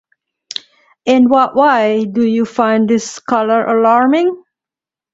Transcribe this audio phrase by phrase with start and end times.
[1.05, 4.35] In what way do you find this color alarming?